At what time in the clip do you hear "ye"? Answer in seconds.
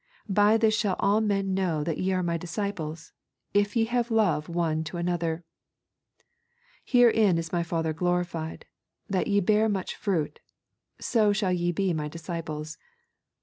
1.99-2.11, 3.75-3.85, 9.27-9.41, 11.53-11.71